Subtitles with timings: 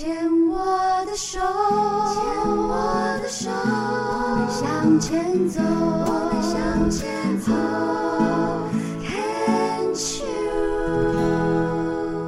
[0.00, 0.16] 牵
[0.48, 0.56] 我
[1.04, 2.24] 的手，牵
[2.56, 7.52] 我的手，我们向前走，我们向前走。
[9.04, 9.92] Can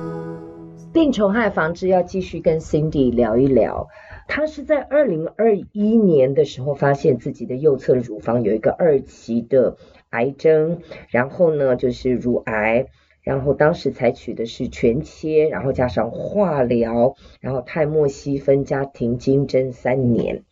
[0.05, 0.93] you？
[0.93, 3.89] 病虫害防治要继续跟 Cindy 聊一聊。
[4.29, 9.79] 她是在二零二一年的时候发现自己的右侧乳房有一个二期的
[10.11, 12.89] 癌症，然后呢就是乳癌。
[13.23, 20.45] 然后当时采取的是全切，然后加上化疗，然后泰莫西芬加停经针三年。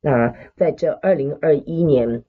[0.00, 2.24] 那在这二零二一年，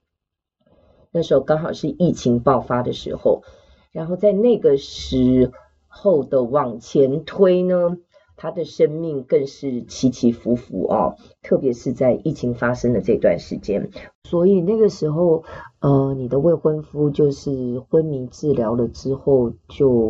[1.12, 3.44] 那时候刚好是疫情爆发的时候，
[3.91, 5.52] 然后在那个时
[5.88, 7.98] 候的往前推呢，
[8.38, 13.90] 他的生命更是起起伏伏哦，特别是在疫情发生的这段时间。
[14.23, 15.44] 所以那个时候，
[15.82, 20.10] 呃，你的未婚夫就是昏迷治疗了之后就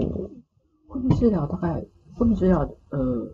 [0.87, 3.27] 昏迷治疗大概昏迷治疗呃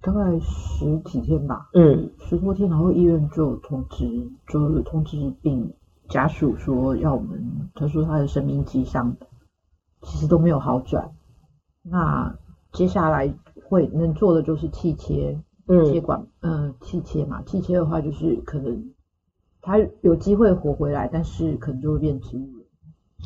[0.00, 5.74] 大概十几天吧，嗯，十多天，然后医院就通知，就通知病
[6.08, 9.16] 家属说要我们，他说他的生命迹象
[10.00, 11.12] 其实都没有好转，
[11.82, 12.38] 那
[12.72, 13.32] 接下来。
[13.68, 18.90] 会能做的就是气切，嗯，接管，嗯，气切嘛，气切的话就是可能
[19.60, 22.66] 他有机会活回来，但是可能就会变植物人，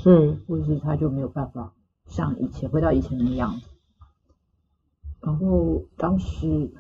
[0.05, 1.73] 嗯，或者是他就没有办法
[2.09, 3.69] 像以前回到以前的样子。
[5.23, 6.71] 然后当时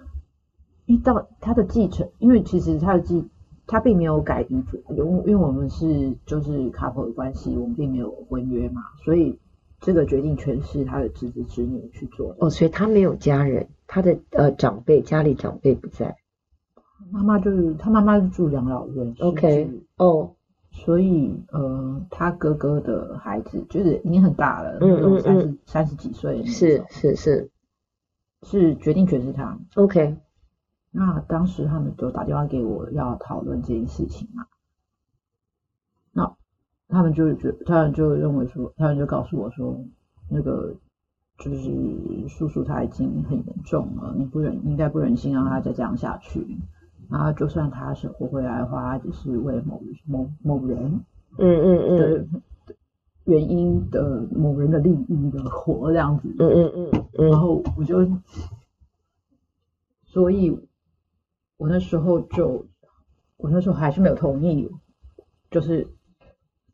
[0.84, 3.26] 遇到他的继承，因为其实他的继
[3.66, 9.38] 他并没有改遗嘱，因为因为我们是就是 couple 的关系，我们并没有婚约嘛，所以。
[9.84, 12.38] 这个决定权是他的侄子侄女去做的。
[12.40, 16.16] 哦，所以他没有家人，他的呃长辈家里长辈不在，
[17.12, 20.34] 妈妈就是他妈妈是住养老院，OK 哦，
[20.72, 27.50] 所以呃他哥哥的孩子就是已经很大了，嗯嗯三十三十几岁，是是是。
[28.46, 30.18] 是决定权是他，OK，
[30.90, 34.44] 那当时他们就打电话给我要讨论这件事情嘛。
[36.88, 39.76] 他们就觉，他们就认为说，他们就告诉我说，
[40.28, 40.74] 那个
[41.38, 46.46] 就是叔叔他已经很严重了，你不忍，应该不忍心让他再这样下去。
[47.10, 51.00] 然后就算他是活回来的话，他只是为某某某人，
[51.38, 52.26] 嗯嗯嗯的
[53.24, 57.28] 原因的某人的利益的活这样子，嗯嗯嗯嗯。
[57.30, 58.06] 然后我就，
[60.04, 60.50] 所以
[61.56, 62.66] 我那时候就，
[63.38, 64.70] 我那时候还是没有同意，
[65.50, 65.88] 就是。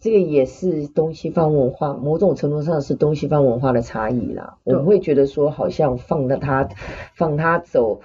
[0.00, 4.56] 这个也是东西方文化，某种程度上是东西方文化的差异啦。
[4.64, 6.66] 我们会觉得说，好像放了他，
[7.14, 8.00] 放他走，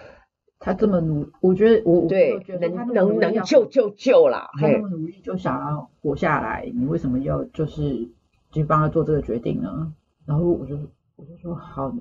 [0.60, 4.50] 他这么努，我觉得我对能能能救就救啦。
[4.60, 8.10] 他那么努力就想要活下来，你为什么要就是
[8.52, 9.94] 去帮他做这个决定呢？
[10.26, 10.78] 然后我就
[11.16, 11.96] 我就说好，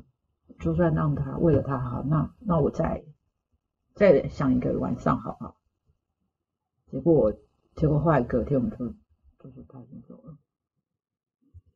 [0.58, 3.04] 就算让他为了他好，那那我再
[3.94, 5.54] 再想一个晚上好不好？
[6.90, 7.32] 结果
[7.76, 8.92] 结果后来隔天我们就。
[9.44, 10.34] 就是他已经走了，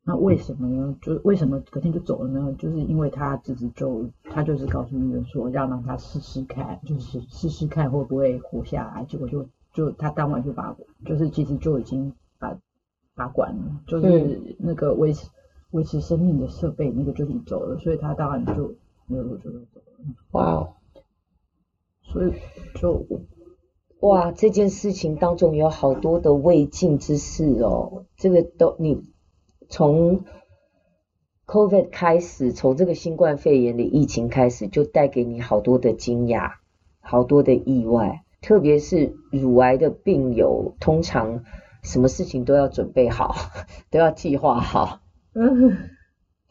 [0.03, 0.97] 那为什么呢？
[1.03, 2.57] 就是为什么隔天就走了呢？
[2.59, 9.05] 就是因为他自己就他就是告诉医院说要让他试试看，就是试试看会不会活下来。
[9.05, 10.75] 结果就就他当晚就把
[11.05, 12.59] 就是其实就已经把
[13.15, 15.29] 把管了，就是那个维持
[15.73, 18.75] 维持生命的设备那个就已经走了，所以他当然就
[19.05, 20.15] 没有就走了。
[20.31, 20.73] 哇哦！
[22.01, 22.33] 所以
[22.81, 23.07] 就。
[24.01, 28.05] 哇，这件事情当中有好多的未尽之事哦。
[28.17, 29.03] 这个都你
[29.69, 30.25] 从
[31.47, 36.53] COVID 开始，从这个新冠肺炎的疫情开始，就带给你好多的惊讶，
[37.01, 38.25] 好多的意外。
[38.41, 41.43] 特别是乳癌的病友，通常
[41.83, 43.35] 什么事情都要准备好，
[43.91, 45.01] 都要计划好。
[45.35, 45.98] 嗯。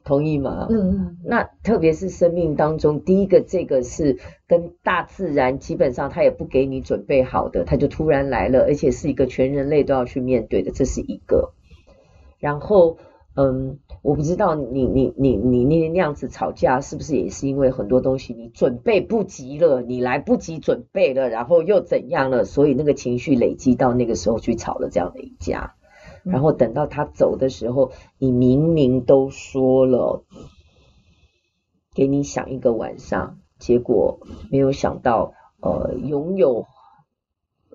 [0.08, 0.68] 同意吗？
[0.70, 11.52] 嗯嗯，那特别是生命当中，第一个这个是跟大自然基本上他也不给你准备好的，他就突然来了，而且是一个全人类都要去面对的，这是一个。
[12.40, 12.98] 然后，
[13.36, 25.76] 嗯，我不知道你你你你那那样子吵架是不是也是因为很多东西你准备不及了，你来不及准备了，然后又怎样了，所以那个情绪累积到那个时候去吵了这样的一架。
[26.30, 30.24] 然后等到他走的时候，你明明都说了，
[31.94, 34.20] 给你想一个晚上，结果
[34.52, 36.66] 没有想到，呃，拥有，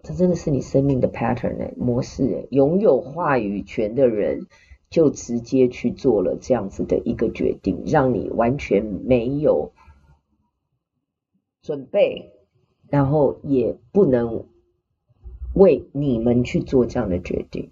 [0.02, 4.46] 这真的是你生命的 pattern，模式欸，拥有话语权的人
[4.90, 9.72] 就直接去做了这样子的一个决定，让你完全没有
[11.62, 12.32] 准备，
[12.88, 14.46] 然后也不能
[15.54, 17.70] 为你们去做这样的决定。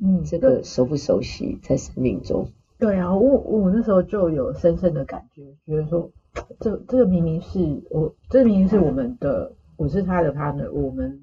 [0.00, 2.46] 嗯，这个熟不熟悉在生命中？
[2.78, 6.10] 对啊，我我那时候就有深深的感觉，觉得说
[6.60, 11.20] 这这个明明是我，这明明是我们的，我是他的 partner，我们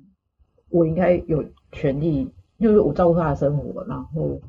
[0.70, 2.30] 我应该有权利，
[2.60, 4.42] 就是我照顾他的生活，然后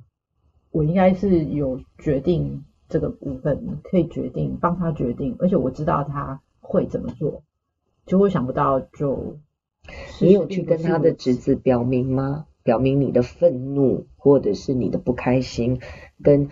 [0.72, 7.42] 我应该是有决定这个部分，可以决定帮他决定，而且我知道他会怎么做，
[8.04, 9.36] 结果想不到就，
[10.20, 12.46] 你有去跟他的侄子表明吗？
[12.66, 15.80] 表明你的愤怒或者是你的不开心，
[16.20, 16.48] 跟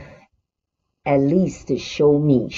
[1.02, 2.48] at least show me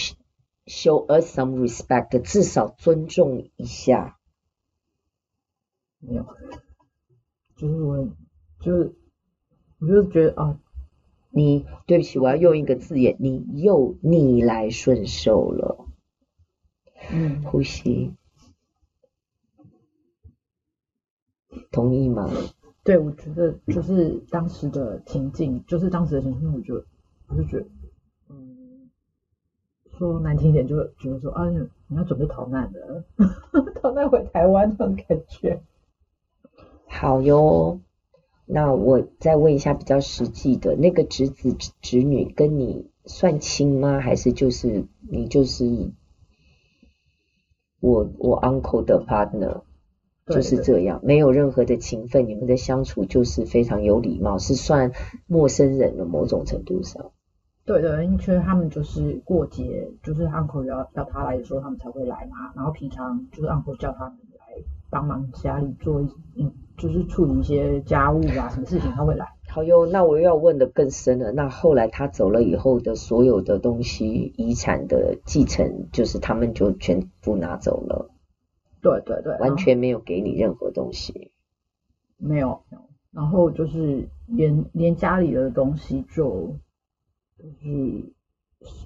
[0.66, 4.18] show us some respect，至少尊重一下。
[5.98, 6.26] 没有，
[7.56, 8.08] 就是我，
[8.60, 8.94] 就是
[9.80, 10.60] 我就是觉得啊，
[11.30, 15.86] 你对不起，我要用一个字眼，你又逆来顺受了。
[17.10, 18.14] 嗯，呼吸，
[21.70, 22.30] 同意吗？
[22.86, 26.84] 对，我觉得就是当时的情境，就是当时的情境，我就
[27.26, 27.66] 我就觉得，
[28.28, 28.88] 嗯，
[29.98, 31.50] 说难听一点，就觉得说啊，
[31.88, 33.04] 你要准备逃难的，
[33.82, 35.60] 逃难回台湾那种感觉。
[36.86, 37.80] 好哟，
[38.46, 43.98] 那我再问一下比较实际的，那个侄子侄女跟你算亲吗？
[43.98, 45.90] 还是就是你就是
[47.80, 49.62] 我我 uncle 的 partner？
[50.26, 54.90] 就是这样，没有任何的情分，你们的相处就是非常有礼貌，是算
[55.26, 57.12] 陌生人的某种程度上。
[57.64, 62.52] 对对，因为他们就是过节，就是 uncle 要要他来的时候，他们才会来嘛。
[62.54, 69.26] 然后平常就是 uncle 叫他们来帮忙家里做一，嗯，就是处理一些家务啊，什么事情他会来。
[69.48, 71.32] 好哟，那我又要问的更深了。
[71.32, 78.10] 那后来他走了以后的所有的东西，遗产的继承，就是他们就全部拿走了。
[78.86, 81.32] 对对对，完全没有给你任何东西，
[82.18, 82.62] 没有，
[83.10, 86.56] 然后就是连连家里的东西就
[87.36, 88.12] 就是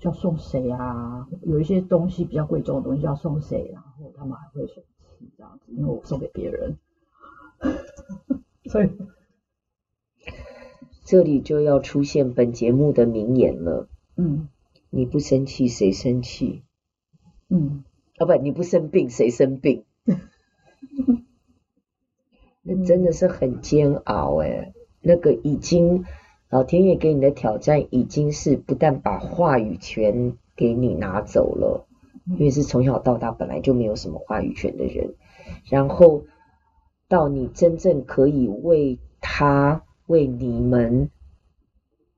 [0.03, 1.29] 要送谁啊？
[1.43, 4.83] 有一些东西比较贵重的东西要送谁，然后他们还会生
[5.19, 6.79] 气这样子，因为我送给别人，
[8.65, 8.91] 所以
[11.05, 13.87] 这里就要出现本节目的名言了。
[14.17, 14.49] 嗯，
[14.89, 16.63] 你不生气谁生气？
[17.51, 17.85] 嗯，
[18.17, 19.85] 啊不，你不生病谁生病？
[22.63, 26.05] 那真的是很煎熬哎、欸，那个已经
[26.51, 31.87] 老天爷给你的挑战，已经是不但把话语权给你拿走了，
[32.27, 35.15] 因为是从小到大本来就没有什么话语权的人，
[35.71, 36.25] 然后
[37.09, 41.11] 到你真正可以为他、为你们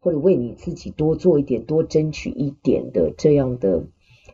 [0.00, 3.84] 或者为你自己多做一点、多争取一点的这样的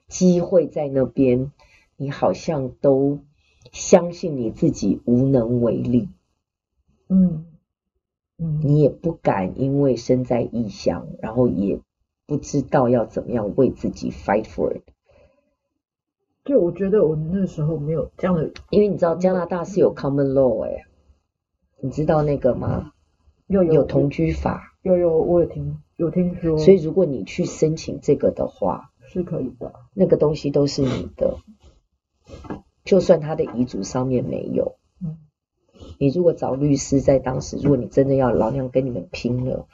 [0.09, 1.53] 机会在那边，
[1.97, 3.21] 你好像都。
[3.73, 6.09] 相信你自己无能为力，
[7.09, 7.47] 嗯
[8.39, 11.81] 嗯，你也不敢因为身在异乡，然后也
[12.27, 14.83] 不知道要怎么样为自己 fight for it。
[16.45, 20.85] 对，我觉得我那时候没有这样的，因为你知道加拿大是有 common law 哎、欸，
[21.81, 22.93] 你知道那个吗？
[23.47, 23.75] 有有。
[23.75, 31.39] 有同居法，有有我有听有听说，所以如果你去申请这个的话，是可以的，那个东西都是你的。
[32.89, 35.19] 就算他的遗嘱上面没有，嗯，
[35.99, 39.67] 你如果找律师在当时，如果你真的要老娘跟你们拼了，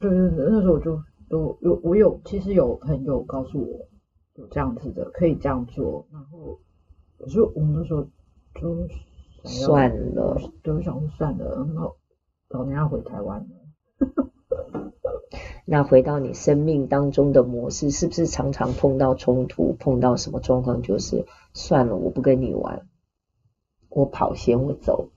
[0.00, 3.86] 对对对，那时候我就有有我有，其实有朋友告诉我
[4.34, 6.58] 有这样子的，可以这样做，然后
[7.16, 8.02] 可是我们那时候
[8.60, 8.88] 就
[9.44, 11.94] 算了，对，我想说算了，然后
[12.48, 13.46] 老娘要回台湾了。
[15.64, 22.86] 那回到你生命当中的模式，是不是常常碰到冲突，碰到什么状况，就是算了，我不跟你玩，
[23.88, 25.10] 我跑先，我走，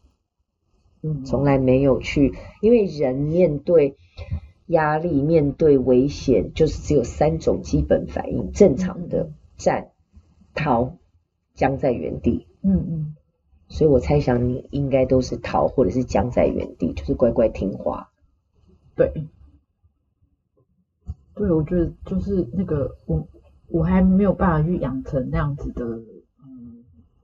[1.02, 3.96] 嗯，从来没有去，因为人面对
[4.68, 9.92] 压力、面对危险，就是只有三种基本反应：正常的站、
[10.54, 10.98] 逃、
[11.54, 12.48] 僵在原地。
[12.62, 13.16] 嗯嗯，
[13.68, 18.10] 所以我猜想你应该都是逃，或者是僵在原地，就是乖乖听话。
[18.96, 19.12] 对。
[21.36, 23.28] 对，我觉得就是那个我
[23.68, 26.06] 我还没有办法去养成那样子的嗯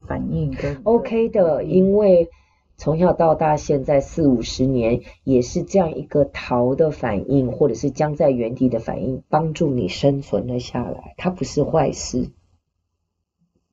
[0.08, 2.30] 反应跟 OK 的，因为
[2.78, 12.32] 从小到大现在四五十年也是这样一个逃的反应，或者是僵在原地的反应，帮助你生存了下来，它不是坏事，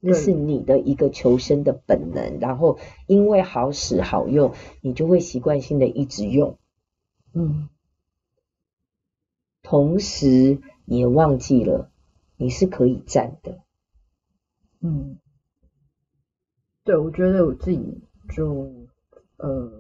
[0.00, 6.58] 那是你的一个求生的本能，然后因为好使好用，你就会习惯性的一直用，
[7.32, 7.68] 嗯。
[9.61, 11.90] 同时也忘记了
[12.38, 13.58] 你是可以站的，
[14.80, 15.18] 嗯，
[16.88, 18.00] 对，我觉得我自己
[18.35, 18.73] 就
[19.37, 19.71] 呃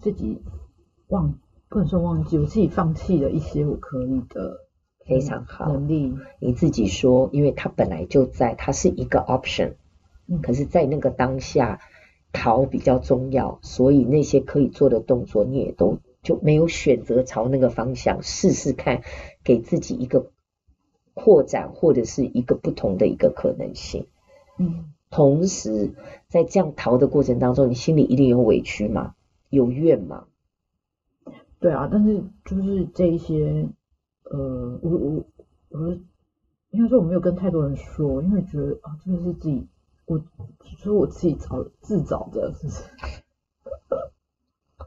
[0.00, 0.42] 自己
[1.06, 4.66] 忘不能说忘记，我自己放弃了一些我可以的
[5.06, 5.68] 非常好。
[5.68, 9.74] 能力，你自己说，因为它本来就在，它是一个 option，
[10.26, 11.78] 嗯，可是，在那个当下，
[12.32, 19.02] 逃比较重要，所以那些可以做的动作，你也都就没有选择朝那个方向试试看，
[19.44, 20.32] 给自己一个
[21.14, 24.08] 扩展或者是一个不同的一个可能性。
[24.58, 25.92] 嗯，同时
[26.26, 29.14] 在这样逃的过程当中，你心里一定有委屈吗？
[29.50, 30.24] 有怨吗？
[31.60, 33.68] 对啊，但是就是这一些。
[34.24, 35.24] 呃，我我
[35.68, 35.90] 我
[36.70, 39.66] 应该说我没有跟太多人说，因为觉得啊，这个是自己，
[40.06, 40.18] 我
[40.78, 42.82] 说我自己找自找的，是不是？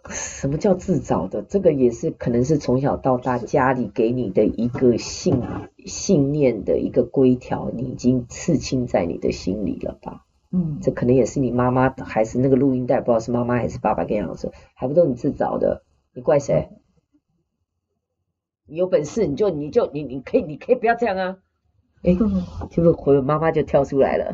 [0.09, 1.41] 什么叫自找的？
[1.41, 5.41] 这个也是可能是从小到大家里给你的一个信
[5.85, 10.25] 信念的一个规条，你已经刺青在你的心里了吧？
[10.51, 15.83] 嗯，这可能也是你妈妈还是那个录音带，不知道是妈妈还是爸爸跟你讲说，还不都你自找的？
[16.13, 16.69] 你怪谁？
[16.71, 16.77] 嗯
[18.67, 21.37] 你有本事你就你就你你可以你可以不要这样啊！
[22.01, 22.15] 哎，
[22.71, 24.33] 就是回妈妈就跳出来了，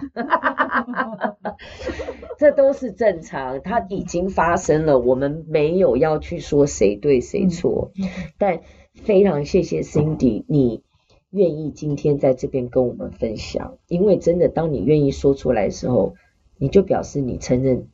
[2.42, 7.92] 这都是正常，它已经发生了，我们没有要去说谁对谁错，
[8.40, 8.62] 但
[8.96, 10.82] 非常谢谢 Cindy，你
[11.30, 16.16] 愿意今天在这边跟我们分享，因为真的当你愿意说出来的时候，
[16.58, 17.90] 你就表示你承认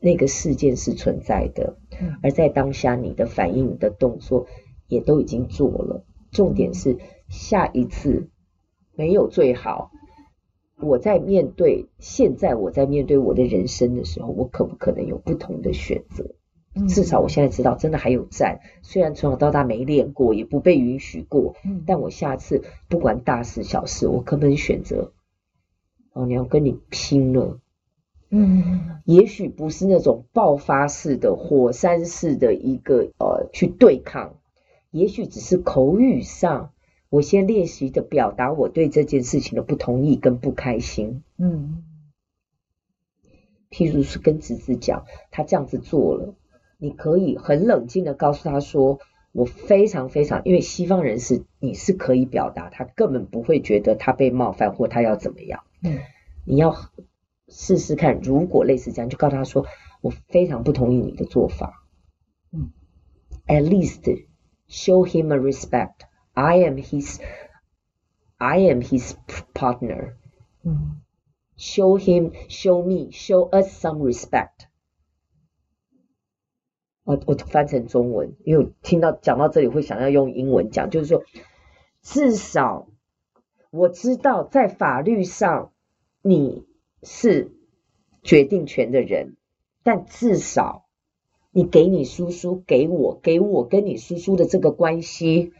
[0.00, 1.76] 那个事件是存在的，
[2.22, 4.46] 而在当下你的反应你的动作。
[4.88, 6.96] 也都已经做了，重点是
[7.28, 8.30] 下一次
[8.96, 9.92] 没有最好。
[10.80, 16.34] 我在面对现在我在面对我的人生的时候，我可不可能有不同的选择？
[16.88, 18.60] 至少我现在知道，真的还有战。
[18.82, 25.12] 虽然从小到大没练过，也不被允许过，但我下次不管大事小事，我可不可以选择？
[26.12, 27.58] 老娘跟你拼了！
[28.30, 34.36] 嗯，也许不是那种爆发式的火山式的一个呃去对抗。
[34.92, 36.70] 也许只是口语上，
[37.10, 41.22] 我先练习的表达我对这件事情的不同意跟不开心。
[41.36, 41.84] 嗯，
[43.68, 46.34] 譬如是跟侄子讲，他这样子做了，
[46.78, 49.00] 你可以很冷静的告诉他说，
[49.32, 55.64] 我非常非常，因为西方人是你是可以表达，他根本不会觉得他被冒犯或他要怎么样。
[55.82, 55.98] 嗯，
[56.46, 56.76] 你要
[57.48, 59.66] 试试看，如果类似这样，就告诉他说，
[60.00, 61.86] 我非常不同意你的做法。
[62.52, 62.70] 嗯
[63.46, 64.26] ，at least。
[64.72, 66.06] Show him a respect.
[66.40, 67.20] I am his,
[68.38, 69.14] I am his
[69.52, 70.16] partner.
[71.56, 74.68] Show him, show me, show us some respect.
[77.04, 81.22] 我我翻成中文，因为我听到讲到这里会想要用英文讲，就是说，
[82.02, 82.88] 至少
[83.70, 85.72] 我知道在法律上
[86.22, 86.66] 你
[87.02, 87.52] 是
[88.22, 89.36] 决定权的人，
[89.82, 90.86] 但至少。
[91.52, 95.52] 你给你叔叔，给我，给我跟你叔叔的这个关系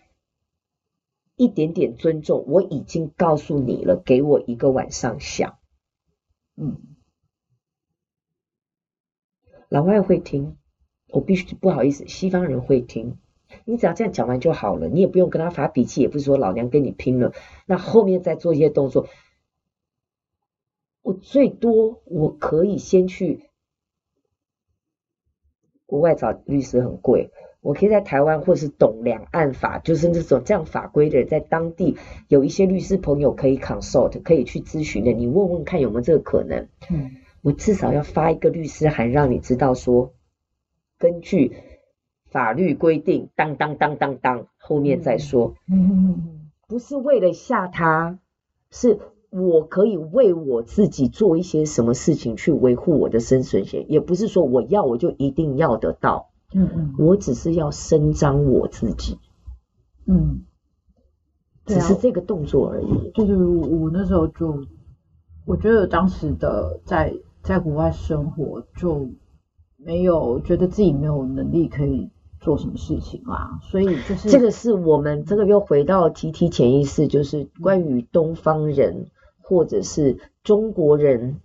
[1.40, 5.58] 一点点尊重，我已经告诉你了，给我一个晚上想。
[6.54, 6.82] 嗯，
[9.70, 10.58] 老外会听，
[11.08, 13.16] 我必须不好意思，西方人会听。
[13.64, 17.32] 你只要这样讲完就好了，你也不用跟他发脾气，也不是说老娘跟你拼了。
[17.64, 19.08] 那后面再做一些动作，
[21.00, 23.48] 我最多我可以先去。
[25.86, 31.96] 国外找律师很贵，我可以在台湾或是懂两岸法，就是那种这样法规的人，在当地
[32.28, 35.12] 有一些律师朋友可以 consult，可以去咨询的。
[35.12, 36.68] 你问问看有没有这个可能？
[36.90, 37.10] 嗯，
[37.42, 40.12] 我至少要发一个律师函，让你知道说，
[40.98, 41.52] 根据
[42.30, 45.54] 法律规定，当当当当当，后面再说。
[45.70, 48.18] 嗯，不是为了吓他，
[48.70, 48.98] 是。
[49.32, 56.29] 我可以为我自己做一些什么事情去维护我的生存权，也不是说我要我就一定要得到。
[56.54, 59.18] 嗯嗯，我只是要伸张我自己。
[60.06, 60.42] 嗯，
[61.66, 63.10] 只是这个动作而已。
[63.14, 64.64] 就是我那时候就，
[65.46, 69.08] 我觉得当时的在在国外生活就
[69.76, 72.10] 没有觉得自己没有能力可以。
[72.42, 73.60] 做什么事情啊？
[73.70, 79.08] 所以就是这个是我们这个又回到集体潜意识，就是关于东方人
[79.42, 81.42] 或者是中国人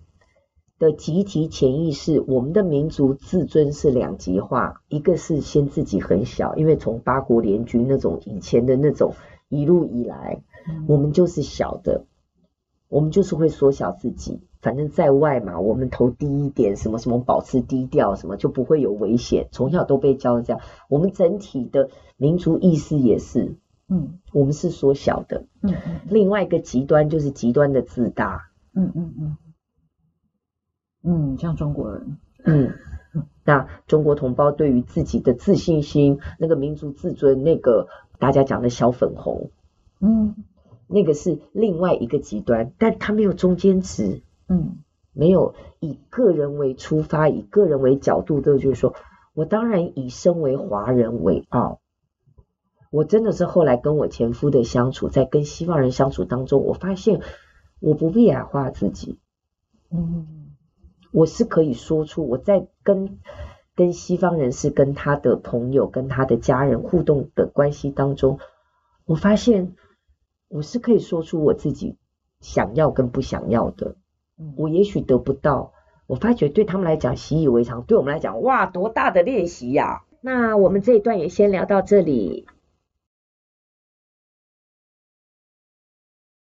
[0.79, 2.23] 的集体潜意识。
[2.27, 9.13] 我们的民族自尊是两极化，一个是先自己很小，因为从八国联军那种以前的那种
[9.49, 10.41] 一路以来，
[10.87, 12.05] 我们就是小的，
[12.89, 14.41] 我们就是会缩小自己。
[14.61, 19.47] 反正在外嘛，我们头低一点，什么什么保持低调，什么就不会有危险。
[19.51, 25.99] 从小都被教的这样，我们整体的民族意识也是，嗯，我们是缩小的，嗯嗯。
[26.09, 29.37] 另外一个极端就是极端的自大，嗯嗯嗯，
[31.05, 32.73] 嗯，像中国人，嗯，
[33.43, 39.51] 那中国同胞对于自己的自信心，那个民族自尊，那个大家讲的小粉红。
[39.99, 40.35] 嗯，
[40.87, 44.77] 那个是另外一个极端，但他没有中间值，嗯，
[45.13, 48.95] 没有以个人为出发，以个人为角度，的就是说
[49.33, 51.79] 我当然以身为华人为傲。
[52.91, 57.21] 我真的是后来跟我前夫的相处，在跟西方人相处当中，我发现
[57.79, 59.19] 我不必矮化自己，
[59.91, 60.44] 嗯，
[61.15, 63.17] 我是可以说出我在跟。
[63.77, 68.39] 跟西方人士、跟他的朋友、跟他的家人互动的关系当中，
[69.03, 69.75] 我发现
[70.47, 71.97] 我是可以说出我自己
[72.39, 73.97] 想要跟不想要的。
[74.55, 75.73] 我也许得不到，
[76.07, 80.03] 我发觉对他们来讲习以为常，对我们来讲，哇，多大的练习呀！
[80.21, 82.47] 那我们这一段也先聊到这里。